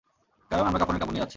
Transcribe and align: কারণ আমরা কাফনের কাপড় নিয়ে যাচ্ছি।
কারণ 0.51 0.65
আমরা 0.67 0.79
কাফনের 0.79 0.99
কাপড় 0.99 1.13
নিয়ে 1.13 1.23
যাচ্ছি। 1.23 1.29